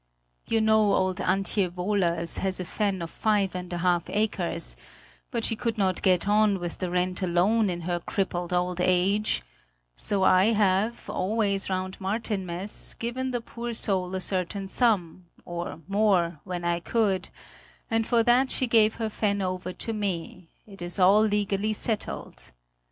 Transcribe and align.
You 0.47 0.61
know 0.61 0.93
old 0.95 1.17
Antje 1.17 1.69
Wohlers 1.73 2.39
has 2.39 2.59
a 2.59 2.65
fen 2.65 3.03
of 3.03 3.11
five 3.11 3.53
and 3.53 3.71
a 3.71 3.77
half 3.77 4.09
acres; 4.09 4.75
but 5.29 5.45
she 5.45 5.55
could 5.55 5.77
not 5.77 6.01
get 6.01 6.27
on 6.27 6.57
with 6.59 6.79
the 6.79 6.89
rent 6.89 7.21
alone 7.21 7.69
in 7.69 7.81
her 7.81 7.99
crippled 7.99 8.51
old 8.51 8.81
age; 8.81 9.43
so 9.95 10.23
I 10.23 10.53
have 10.53 11.07
always 11.07 11.69
round 11.69 11.99
Martinmas 12.01 12.95
given 12.97 13.29
the 13.29 13.41
poor 13.41 13.75
soul 13.75 14.15
a 14.15 14.21
certain 14.21 14.67
sum, 14.67 15.27
or 15.45 15.81
more 15.87 16.39
when 16.45 16.63
I 16.65 16.79
could; 16.79 17.29
and 17.91 18.07
for 18.07 18.23
that 18.23 18.49
she 18.49 18.65
gave 18.65 18.95
her 18.95 19.07
fen 19.11 19.39
over 19.39 19.71
to 19.71 19.93
me; 19.93 20.47
it 20.65 20.81
is 20.81 20.97
all 20.97 21.21
legally 21.21 21.73
settled. 21.73 22.51